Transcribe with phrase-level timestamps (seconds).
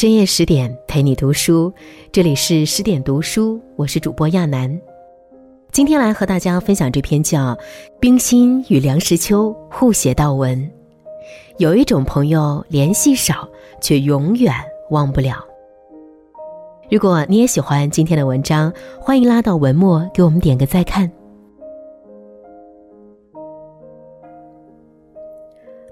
[0.00, 1.72] 深夜十点陪你读书，
[2.12, 4.80] 这里是十点读书，我是主播亚楠。
[5.72, 7.52] 今天来和大家分享这篇叫
[7.98, 10.56] 《冰心与梁实秋互写悼文》。
[11.56, 13.48] 有一种朋友联系少，
[13.80, 14.54] 却永远
[14.90, 15.44] 忘不了。
[16.88, 21.10] 如果你也喜欢今天的文章，欢迎拉到文末给我们点个再看。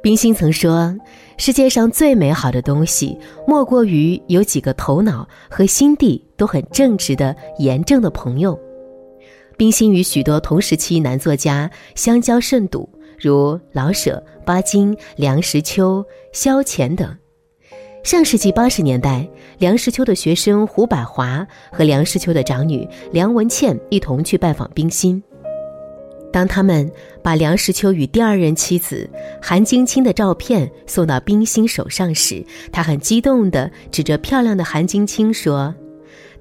[0.07, 0.96] 冰心曾说
[1.36, 8.56] ：“世界上最美好的东西，莫过于有几个头脑和心地都很正直的严正的朋友。”
[9.59, 12.88] 冰心与许多同时期男作家相交甚笃，
[13.19, 17.12] 如老舍、巴金、梁实秋、萧乾等。
[18.04, 25.20] 上世纪八十年代，梁实秋的学生胡百华和梁实秋的长女梁文倩一同去拜访冰心。
[26.36, 29.08] 当他们把梁实秋与第二任妻子
[29.40, 35.74] 韩晶清的照片送到冰心手上时，他很激动地指着漂亮的韩晶清说：“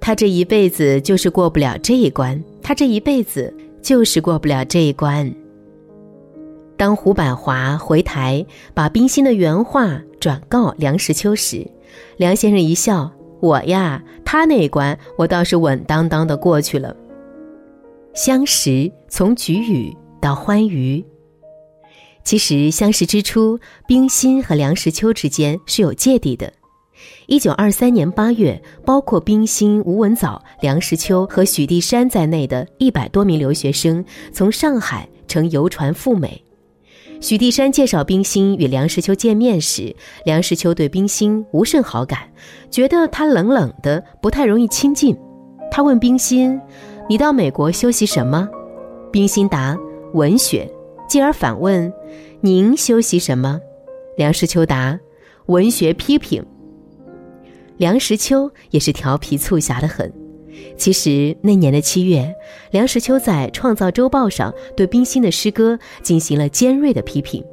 [0.01, 5.33] 他这一辈子就是过不了这一关，他这一辈子就是过不了这一关。”
[6.75, 11.65] 当胡百华回台把冰心的原话转告梁实秋时，
[12.17, 13.09] 梁先生一笑
[13.39, 16.93] ：“我呀，他那一关我倒是稳当当的过去了。”
[18.15, 21.03] 相识从举语到欢愉，
[22.23, 26.49] 其实相识之初，冰心和梁实秋之间是有芥蒂的。
[27.25, 36.41] 一九二三年八月，包括冰心、吴文藻、梁实秋和许地山在内的一百多名留学生从上海乘游船赴美。
[37.19, 39.93] 许地山介绍冰心与梁实秋见面时，
[40.23, 42.29] 梁实秋对冰心无甚好感，
[42.71, 45.17] 觉得她冷冷的，不太容易亲近。
[45.69, 46.57] 他问冰心。
[47.07, 48.49] 你到美国修习什么？
[49.11, 49.77] 冰心答：
[50.13, 50.67] 文学。
[51.07, 51.93] 继而反问：
[52.41, 53.61] 您修习什么？
[54.17, 54.99] 梁实秋答：
[55.45, 56.43] 文学批评。
[57.77, 60.11] 梁实秋也是调皮促狭的很。
[60.77, 62.33] 其实那年的七月，
[62.71, 67.43] 梁实秋在《创造周报》上对冰心的诗歌进行了尖锐的批评。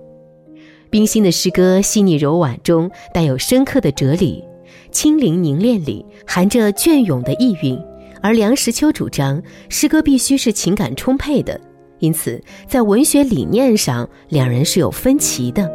[0.88, 4.42] 冰心的诗歌细腻柔婉中带有深刻的哲理，
[4.90, 7.78] 清灵凝练里含着隽永的意蕴。
[8.22, 11.60] 而梁实秋主张诗歌必须是情感充沛的，
[11.98, 15.68] 因此在文学理念上两人是有分歧的。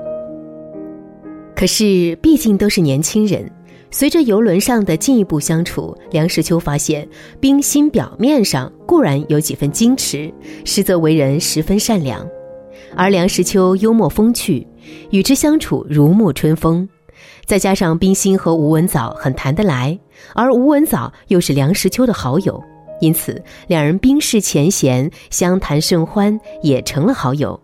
[1.55, 3.51] 可是毕竟都是年轻人，
[3.91, 7.07] 随着游轮上的进一步相处，梁实秋发现
[7.39, 10.31] 冰心表面上固然有几分矜持，
[10.63, 12.25] 实则为人十分善良，
[12.95, 14.65] 而梁实秋幽默风趣，
[15.09, 16.87] 与之相处如沐春风。
[17.45, 19.97] 再加上冰心和吴文藻很谈得来，
[20.33, 22.63] 而吴文藻又是梁实秋的好友，
[22.99, 27.59] 因此两人冰释前嫌，相谈甚欢，也成了好友。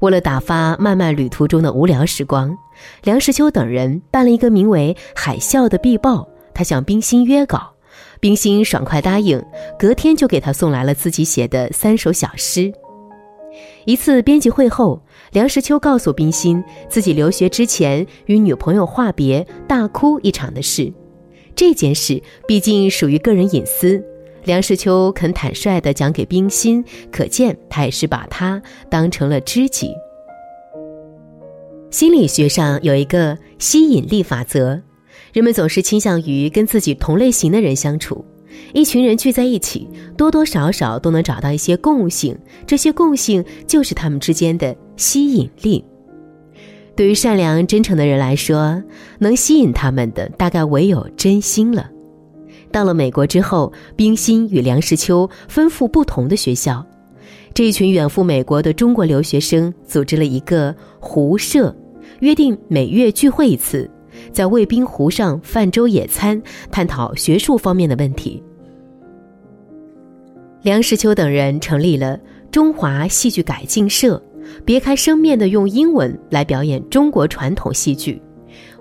[0.00, 2.56] 为了打发漫漫旅途中的无聊时光，
[3.02, 7.74] 梁实秋等人办了一个名为《海啸》的壁报，他向冰心约稿，
[8.18, 9.44] 冰心爽快答应，
[9.78, 12.72] 隔天就给他送来了自己写的三首小诗。
[13.84, 15.02] 一次编辑会后。
[15.32, 20.92] 梁实秋告诉冰心，自己留学之前与女朋友话别，大哭一场的事。
[21.60, 24.02] 这件事毕竟属于个人隐私，
[24.44, 26.82] 梁实秋肯坦率地讲给冰心，
[27.12, 29.90] 可见他也是把她当成了知己。
[31.90, 34.80] 心理学上有一个吸引力法则，
[35.34, 38.24] 人们总是倾向于跟自己同类型的人相处。
[38.72, 42.34] 一群人聚在一起，多多少少都能找到一些共性，
[42.66, 45.84] 这些共性就是他们之间的吸引力。
[47.00, 48.82] 对于善良真诚的人来说，
[49.18, 51.90] 能吸引他们的大概唯有真心了。
[52.70, 56.84] 到了美国之后，冰心与梁实秋分赴不同的学校，
[57.54, 61.74] 这一群远赴美国的中国留学生组织了一个湖社，
[62.18, 63.90] 约定每月聚会一次，
[64.30, 66.38] 在卫滨湖上泛舟野餐，
[66.70, 68.42] 探讨学术方面的问题。
[70.60, 74.22] 梁实秋等人成立了中华戏剧改进社，
[74.64, 78.20] 别开生面的用英文来表演中国传统戏剧。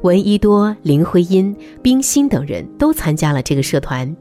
[0.02, 4.16] 闻一多、林徽因、冰心等人都参加了这个社团。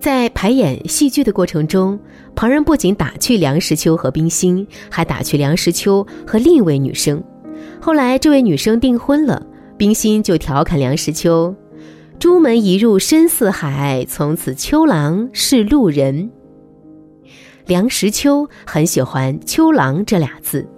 [0.00, 1.98] 在排演戏剧的过程中，
[2.34, 7.22] 旁人不仅打趣梁实秋和冰心，还打趣梁实秋和另一位女生。
[7.80, 9.46] 后来，这位女生订婚了，
[9.78, 11.54] 冰心就调侃梁实秋。
[12.18, 16.30] 朱门一入深似海，从此秋郎是路人。
[17.66, 20.68] 梁实秋很喜欢“秋郎”这俩字，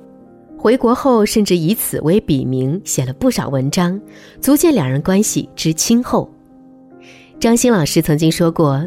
[0.56, 4.00] 回国后甚至以此为笔名写了不少文章，
[4.40, 6.30] 足见两人关系之亲厚。
[7.40, 8.80] 张欣老师曾经说过：“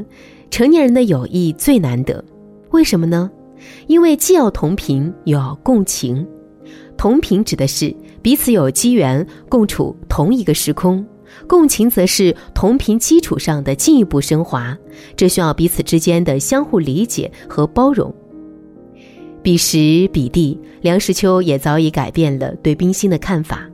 [0.49, 2.23] 成年人的友谊最难得，
[2.71, 3.29] 为什么呢？
[3.87, 6.25] 因为既要同频，又要共情。
[6.95, 11.05] 同频指的是彼此有机缘共处同一个时空。”
[11.47, 14.77] 共情则是同频基础上的进一步升华，
[15.15, 18.13] 这需要彼此之间的相互理解和包容。
[19.41, 23.69] 彼时彼地，梁实秋也早已改变了对冰心的看法，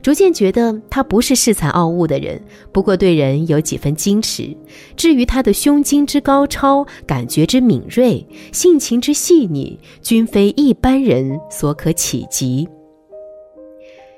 [0.00, 2.40] 逐渐觉得他不是恃才傲物的人，
[2.70, 4.56] 不过对人有几分矜持。
[4.96, 12.68] 至于他的胸襟之高超、感觉之敏锐、性情之细腻，均非一般人所可企及。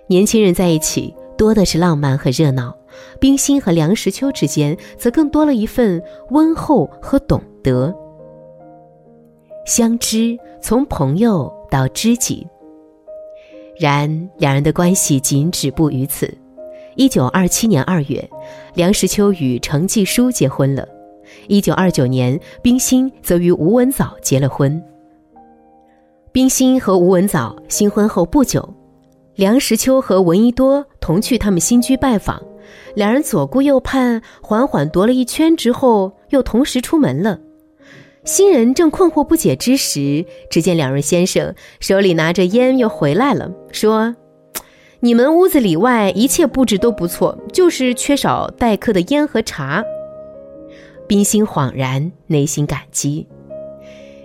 [0.06, 2.76] 年轻人在一起，多的是浪漫和热闹。
[3.18, 7.94] 冰心和梁实秋之间，则更多了一份温厚和懂得。
[9.66, 12.46] 相知从朋友到知己，
[13.78, 16.32] 然两人的关系仅止步于此。
[16.96, 18.28] 一九二七年二月，
[18.74, 20.86] 梁实秋与程继书结婚了。
[21.46, 24.82] 一九二九年，冰心则与吴文藻结了婚。
[26.32, 28.68] 冰心和吴文藻新婚后不久，
[29.36, 32.42] 梁实秋和闻一多同去他们新居拜访。
[32.94, 37.38] 两人左顾右盼，缓缓踱了一圈之后，又同时出门了。
[38.24, 44.14] 新人正困惑不解之时，只见两位先生手里拿着烟又回来了，说
[45.00, 49.82] ：“你们屋子里外一切布置都不错，就是缺少待客的烟和茶。”
[51.08, 53.26] 冰心恍然，内心感激。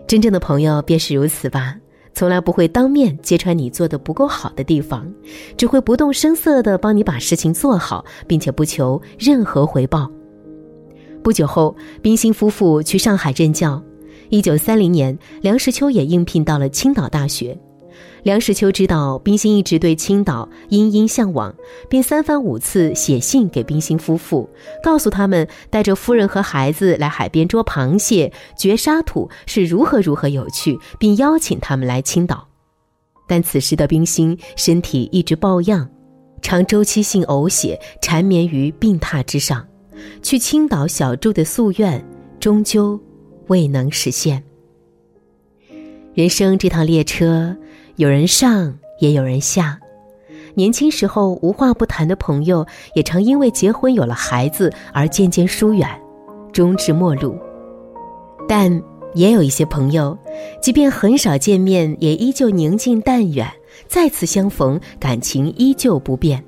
[0.06, 1.77] 真正的朋友便是如此吧。
[2.15, 5.06] 从来不会当面揭穿你做的不够好的地方，
[5.57, 10.09] 只会不动声色的帮你把事情做好，并且不求任何回报。
[11.21, 13.83] 不久后，冰心夫妇去上海任教。
[14.29, 17.59] 一九三零年，梁实秋也应聘到了青岛大学。
[18.25, 21.54] 梁实秋知道冰心一直对青岛殷殷向往，
[21.88, 24.50] 便三番五次写信给冰心夫妇，
[24.81, 32.48] 告诉他们带着夫人和孩子来海边捉螃蟹、掘沙土是如何如何有趣，并邀请他们来青岛。
[33.27, 35.88] 但此时的冰心身体一直抱恙，
[36.42, 39.63] 常周期性呕血，缠绵于病榻之上，
[40.24, 42.04] 去青岛小住的夙愿
[42.39, 43.00] 终究
[43.50, 44.44] 未能实现。
[46.16, 47.56] 人生这趟列车。
[47.97, 49.80] 有人上，也有人下。
[50.53, 55.89] 年轻时候无话不谈的朋友，也常因为结婚有了孩子而渐渐疏远，
[56.51, 57.38] 终至陌路。
[58.50, 58.83] 但
[59.13, 60.18] 也有一些朋友，
[60.62, 63.47] 即便很少见面，也依旧宁静淡远；
[63.88, 66.44] 再次相逢，感情依旧不变。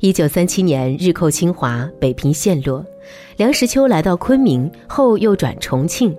[0.00, 2.84] 一九三七年，日寇侵华，北平陷落，
[3.36, 6.12] 梁实秋来到昆明后，又转重庆。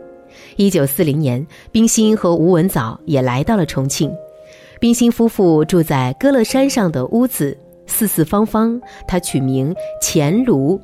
[0.58, 4.12] 一九四零年，冰心和吴文藻也来到了重庆。
[4.80, 7.56] 冰心夫妇住在歌乐山上的屋子，
[7.86, 10.80] 四四方方，他取名钱庐。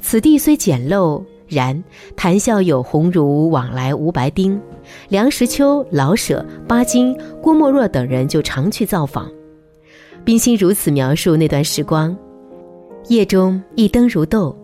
[0.00, 1.82] 此地虽简陋，然
[2.16, 4.60] 谈笑有鸿儒，往来无白丁。
[5.08, 9.30] 梁实秋、老舍、巴金、郭沫若等人就常去造访。
[10.24, 12.16] 冰心如此描述那段时光：
[13.08, 14.54] 夜中一灯如豆，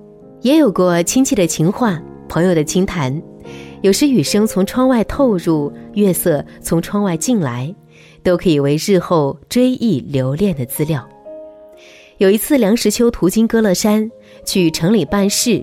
[0.42, 3.22] 也有过亲戚的情话，朋友的轻谈。
[3.84, 7.74] 有时雨声从窗外透入，月色从窗外进来，
[8.22, 11.06] 都可以为日后追忆留恋的资料。
[12.16, 14.10] 有一次，梁实秋途经歌乐山，
[14.46, 15.62] 去城里办事，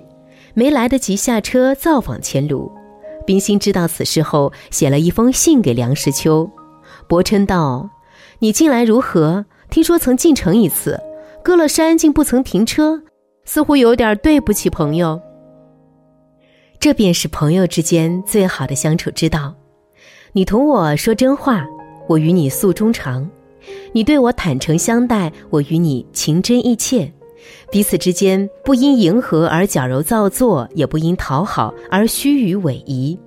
[0.54, 2.72] 没来得及下车造访钱庐。
[3.26, 6.48] 冰心知道此事后，写了一封信给梁实秋，
[7.08, 7.90] 伯琛道
[8.38, 9.44] ：“你近来如何？
[9.72, 11.00] 听说曾进城一次，
[11.44, 13.02] 歌乐山竟不曾停车，
[13.46, 15.20] 似乎有点对不起朋友。”
[16.82, 19.54] 这便是朋友之间最好的相处之道。
[20.34, 21.64] 你同我说真话，
[22.10, 23.24] 我与你诉衷肠；
[23.94, 27.14] 你对我坦诚相待，我与你情真意切。
[27.72, 33.20] 彼此之间不因迎合而矫揉造作，也不因讨好而虚与委蛇。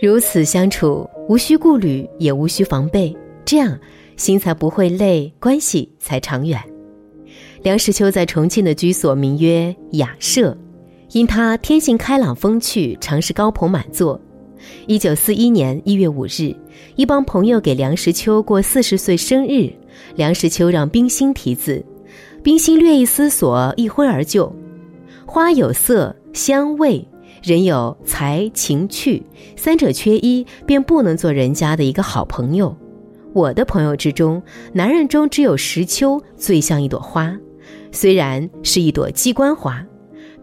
[0.00, 3.12] 如此相处，无需顾虑，也无需防备，
[3.44, 3.76] 这样
[4.16, 6.62] 心才不会累，关系才长远。
[7.64, 10.56] 梁实秋在重庆的居所名曰雅舍。
[11.12, 14.20] 因他天性开朗风趣，常是高朋满座。
[14.86, 16.54] 一九四一年一月五日，
[16.96, 19.72] 一帮朋友给梁实秋过四十岁生日，
[20.16, 21.82] 梁实秋让冰心题字，
[22.42, 24.54] 冰心略一思索，一挥而就。
[25.24, 27.06] 花有色香味，
[27.42, 29.22] 人有才情趣，
[29.56, 32.76] 三者缺一，便不能做人家的一个好朋友。
[33.32, 37.34] 我的朋友之中，男人中只有石秋最像一朵花，
[37.92, 39.82] 虽然是一朵鸡冠花。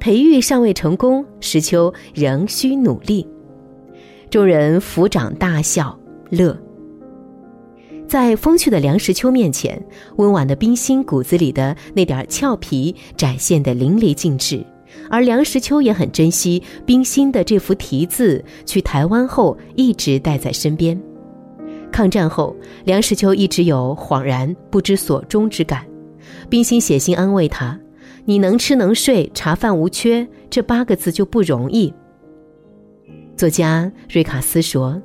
[0.06, 3.28] 培育尚未成功，石秋仍需努力。
[4.30, 6.56] 众人抚掌大笑，乐。
[8.08, 9.84] 在风趣的梁实秋面前，
[10.18, 14.64] 温婉的冰心骨子里的那点俏皮展现得淋漓尽致。
[15.10, 21.02] 而梁实秋也很珍惜冰心的这幅题字，去台湾后一直带在身边。
[21.92, 25.84] 抗战后，梁实秋一直有恍然不知所终之感。
[26.48, 27.80] 冰心写信安慰他。
[28.28, 31.94] 你能吃能睡，茶饭无缺，这八个字就不容易。
[33.38, 35.00] 作家瑞卡斯说：“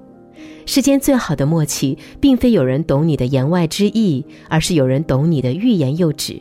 [0.65, 6.41] 世间最好的默契，并非有人懂你的言外之意，而是有人懂你的欲言又止。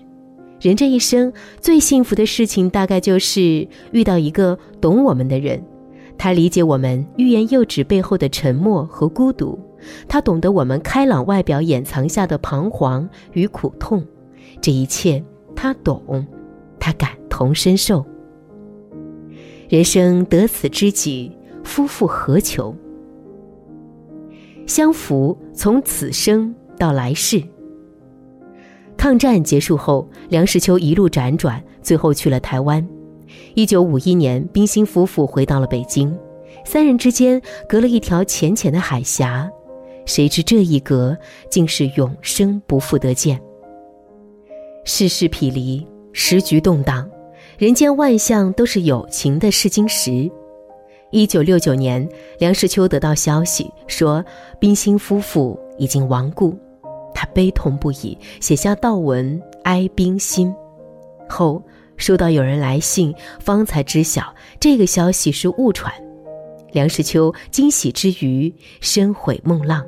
[0.61, 5.61] 人这一生最幸福的事情，大概就是遇到一个懂我们的人，
[6.17, 9.59] 他理解我们欲言又止背后的沉默和孤独，
[10.07, 14.05] 他懂得我们开朗外表掩藏下的彷徨与苦痛，
[14.61, 15.21] 这一切
[15.53, 16.25] 他懂。”
[16.79, 18.05] 他感同身受。
[19.67, 21.31] 人生得此知己，
[21.63, 22.75] 夫复何求？
[24.65, 27.43] 相扶从此生到来世。
[28.97, 32.87] 抗战结束后，梁实秋一路辗转，最后去了台湾。
[33.53, 36.17] 一九五一年，冰心夫妇回到了北京，
[36.65, 39.49] 三人之间隔了一条浅浅的海峡，
[40.05, 41.15] 谁知这一隔
[41.49, 43.39] 竟是永生不复得见。
[44.83, 45.85] 世事匹离。
[46.21, 47.09] 时局动荡，
[47.57, 50.29] 人间万象都是有情的试金石。
[51.11, 52.05] 一九六九年，
[52.39, 54.23] 梁实秋得到消息说
[54.59, 56.53] 冰心夫妇已经亡故，
[57.13, 60.53] 他悲痛不已，写下悼文哀冰心。
[61.29, 61.63] 后
[61.95, 65.91] 收到有人来信，方才知晓这个消息是误传。
[66.73, 69.85] 梁实秋惊喜之余，深悔梦浪。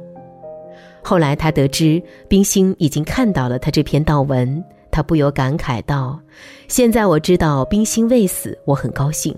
[1.03, 4.63] 后来他得知冰心已经看到了他这篇悼文。
[4.91, 6.19] 他不由感慨道
[6.67, 9.35] ：“现在我知道冰心未死，我很高兴。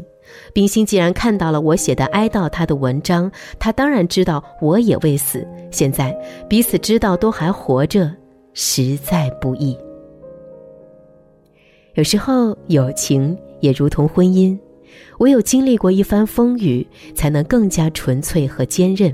[0.53, 5.47] 冰心既然看到了我写的哀悼他的文章，他当然知道我也未死。
[5.69, 6.17] 现在
[6.49, 8.11] 彼此知道都还活着，
[8.53, 9.77] 实在不易。
[11.93, 14.57] 有时候友情也如同婚姻，
[15.19, 19.13] 唯有经历过一番风雨，才能更加纯粹和坚韧。”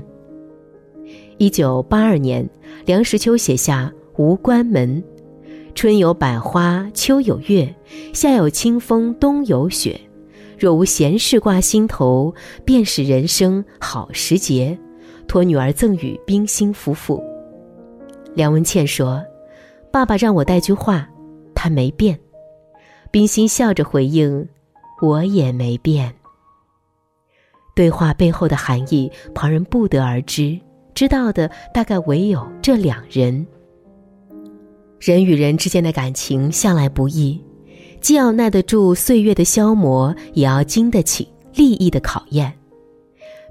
[1.36, 2.48] 一九八二年，
[2.86, 3.92] 梁实秋写下
[4.22, 5.02] 《无关门》。
[5.74, 7.74] 春有百花，秋有月，
[8.12, 9.98] 夏有清风，冬有雪。
[10.58, 12.34] 若无闲事挂心头，
[12.64, 14.78] 便是人生好时节。
[15.26, 17.22] 托女儿赠与冰心夫妇。
[18.34, 19.24] 梁文倩说
[19.90, 21.08] ：“爸爸让我带句话，
[21.54, 22.18] 他没变。”
[23.10, 24.46] 冰心笑着回应
[25.00, 26.12] ：“我也没变。”
[27.74, 30.58] 对话背后的含义，旁人不得而知，
[30.94, 33.46] 知道的大概唯有这两人。
[35.00, 37.40] 人与人之间的感情向来不易，
[38.02, 42.52] 既要耐得住岁月的消磨，也要经得起利益的考验。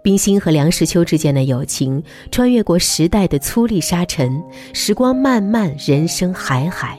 [0.04, 2.02] 冰心和梁实秋之间的友情，
[2.32, 4.42] 穿越过时代的粗砺沙尘，
[4.74, 6.98] 时光漫漫，人生海海。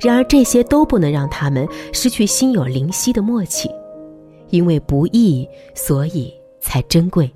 [0.00, 3.68] 然而这些都不能让他们失去心有灵犀的默契，
[4.50, 7.28] 因为不易，所以才珍贵。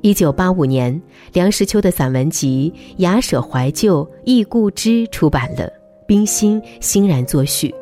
[0.00, 1.00] 一九八五年，
[1.32, 5.68] 梁实秋的散文集《雅舍怀旧忆故知》出版了，
[6.06, 7.74] 冰心欣然作序。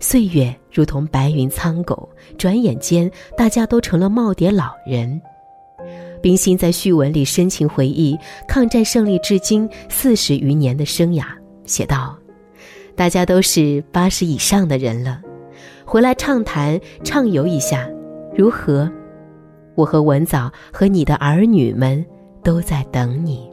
[0.00, 5.20] 岁月如同白云苍狗，转眼间大家都成了耄耋老人。
[6.20, 11.24] 冰心在序文里深情回忆抗战胜利至今四十余年的生涯，
[11.64, 12.18] 写道
[12.94, 15.22] ：“大家都是八十以上的人了，
[15.86, 17.88] 回来畅谈畅游一下，
[18.36, 18.90] 如何？”
[19.78, 22.04] 我和文藻和你的儿女们
[22.42, 23.48] 都在等你。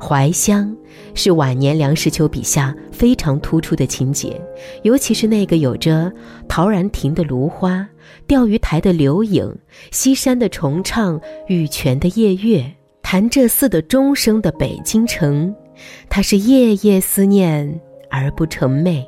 [0.00, 0.72] 怀乡
[1.12, 4.40] 是晚年梁实秋笔下非常突出的情节，
[4.84, 6.12] 尤其是那个有着
[6.48, 7.84] 陶然亭的芦花、
[8.28, 9.52] 钓鱼台的柳影、
[9.90, 12.64] 西山的重唱、玉泉的夜月、
[13.02, 15.52] 潭柘寺的钟声的北京城，
[16.08, 19.04] 他是夜夜思念而不成寐。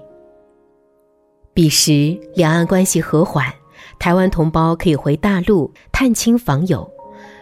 [1.54, 3.59] 彼时两岸关系和缓。
[3.98, 6.90] 台湾同胞可以回大陆探亲访友，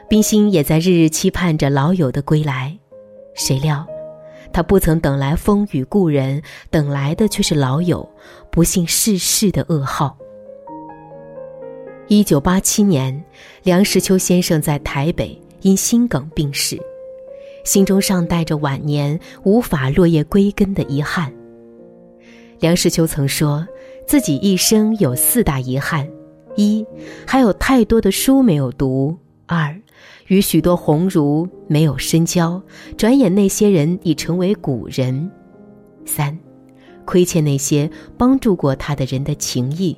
[0.08, 2.78] 冰心也在日日期盼着老友的归来。
[3.34, 3.86] 谁料，
[4.52, 8.08] 他不曾等来风雨故人，等来的却是老友
[8.50, 10.16] 不幸逝世的噩耗。
[12.08, 13.22] 一九八七年，
[13.62, 16.80] 梁实秋先生在台北因心梗病逝，
[17.64, 21.32] 心中尚带着晚年无法落叶归根的遗憾。
[22.60, 23.64] 梁实秋曾说
[24.06, 26.08] 自己一生有四大遗憾。
[26.58, 26.84] 一，
[27.24, 29.80] 还有太多的书没有读；二，
[30.26, 32.60] 与许多鸿儒没有深交，
[32.96, 35.30] 转眼那些人已成为古人；
[36.04, 36.36] 三，
[37.04, 39.96] 亏欠那些帮助过他的人的情谊；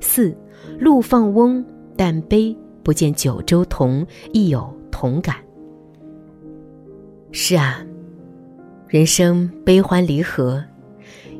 [0.00, 0.32] 四，
[0.78, 1.64] 路放翁，
[1.96, 5.34] 但悲不见九州同，亦有同感。
[7.32, 7.84] 是啊，
[8.86, 10.62] 人生悲欢离合，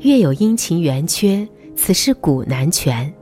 [0.01, 3.13] 月有阴晴圆缺，此事古难全。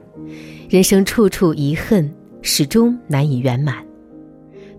[0.70, 2.08] 人生处处遗恨，
[2.44, 3.84] 始终难以圆满。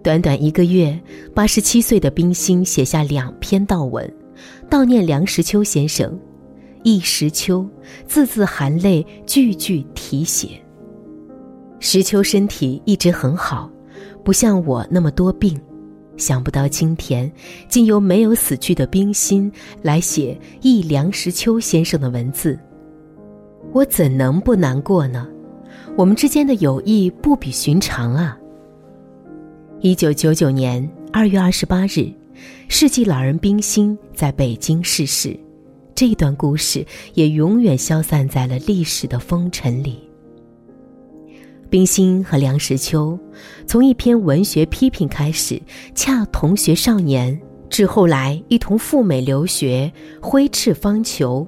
[0.05, 0.97] 短短一个月，
[1.35, 4.09] 八十七岁的冰心写下两篇悼文，
[4.71, 6.17] 悼念梁实秋先生。
[6.85, 7.69] 一石秋，
[8.07, 10.51] 字字含泪，句句提血。
[11.81, 13.69] 石秋身体一直很好，
[14.23, 15.61] 不像我那么多病。
[16.17, 17.29] 想不到今天，
[17.69, 19.51] 竟由没有死去的冰心
[19.83, 22.57] 来写忆梁实秋先生的文字，
[23.73, 25.27] 我怎能不难过呢？
[26.01, 28.35] 我们之间的友谊不比寻常啊！
[29.81, 32.11] 一九九九年二月二十八日，
[32.71, 35.39] 世纪老人冰心在北京逝世，
[35.95, 39.99] 这段故事也永远消散在了历史的风尘里。
[41.69, 43.19] 冰心和梁实秋，
[43.67, 45.61] 从一篇文学批评开始，
[45.95, 47.39] 恰同学少年，
[47.69, 51.47] 至后来一同赴美留学，挥斥方遒，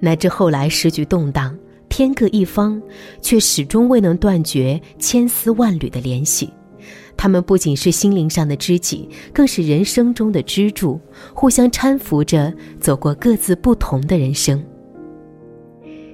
[0.00, 1.56] 乃至后来时局动荡，
[1.90, 2.80] 天各一方，
[3.20, 6.48] 却始终未能断绝千丝万缕的联系。
[7.18, 10.98] 他们不仅是心灵上的知己，更是人生中的支柱，
[11.34, 14.64] 互相搀扶着走过各自不同的人生。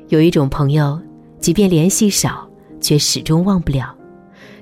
[0.09, 1.01] 有一种朋友，
[1.39, 2.45] 即便联系少。
[2.79, 3.93] 却始终忘不了，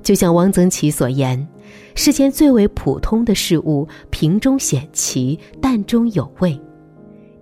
[0.00, 1.46] 就像汪曾祺所言
[1.94, 6.58] ：“世间最为普通的事物，瓶中显奇，淡中有味，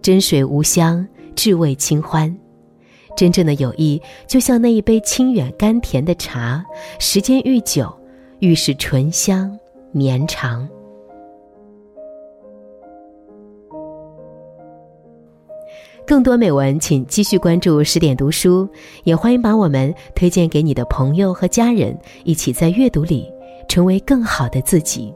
[0.00, 2.34] 真水无香，至味清欢。
[3.16, 6.64] 真正的友谊，就像那一杯清远甘甜的茶，
[6.98, 7.92] 时间愈久，
[8.40, 9.58] 愈是醇香
[9.90, 10.68] 绵长。”
[16.04, 18.68] 更多美文，请继续关注十点读书，
[19.04, 23.32] 也欢迎把我们推荐给你的朋友和家人，一起在阅读里
[23.68, 25.14] 成为更好的自己。